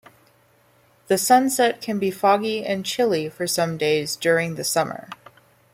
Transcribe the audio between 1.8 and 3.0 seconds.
be foggy and